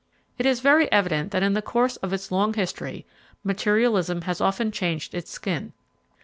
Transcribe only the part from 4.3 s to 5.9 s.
often changed its skin.